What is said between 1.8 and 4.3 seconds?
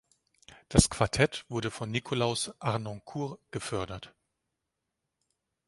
Nikolaus Harnoncourt gefördert.